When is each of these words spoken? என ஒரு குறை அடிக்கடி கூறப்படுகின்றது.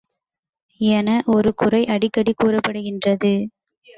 என 0.81 1.09
ஒரு 1.27 1.51
குறை 1.53 1.81
அடிக்கடி 1.85 2.33
கூறப்படுகின்றது. 2.33 3.33